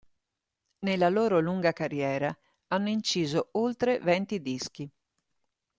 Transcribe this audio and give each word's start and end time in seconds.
Nella 0.79 1.09
loro 1.09 1.37
lunga 1.39 1.73
carriera 1.73 2.35
hanno 2.69 2.89
inciso 2.89 3.49
oltre 3.51 3.99
venti 3.99 4.41
dischi. 4.41 4.89